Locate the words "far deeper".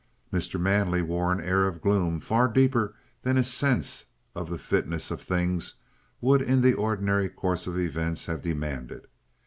2.19-2.95